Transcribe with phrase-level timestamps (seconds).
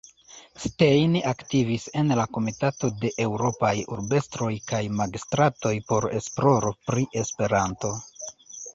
[0.61, 7.97] Stein aktivis en la Komitato de eŭropaj urbestroj kaj magistratoj por esploro pri Esperanto.